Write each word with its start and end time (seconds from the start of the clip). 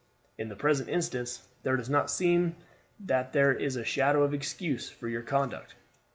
In 0.39 0.49
the 0.49 0.55
present 0.55 0.89
instance 0.89 1.47
there 1.61 1.77
does 1.77 1.87
not 1.87 2.09
seem 2.09 2.55
that 3.01 3.33
there 3.33 3.53
is 3.53 3.75
a 3.75 3.85
shadow 3.85 4.23
of 4.23 4.33
excuse 4.33 4.89
for 4.89 5.07
your 5.07 5.21
conduct. 5.21 5.75